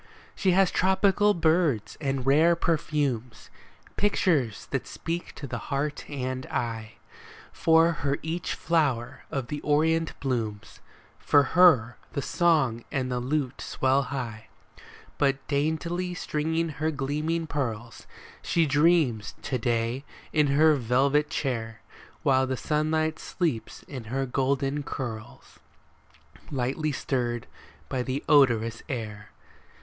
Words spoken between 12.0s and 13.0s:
the song